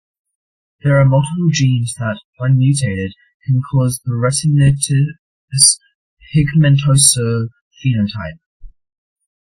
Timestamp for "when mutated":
2.37-3.13